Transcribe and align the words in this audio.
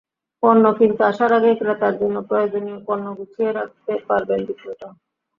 পণ্য 0.43 0.63
কিনতে 0.77 1.03
আসার 1.05 1.31
আগেই 1.37 1.55
ক্রেতার 1.59 1.93
জন্য 2.01 2.17
প্রয়োজনীয় 2.29 2.79
পণ্য 2.87 3.05
গুছিয়ে 3.17 3.51
রাখতে 3.51 3.93
পারবেন 4.09 4.39
বিক্রেতা। 4.47 4.89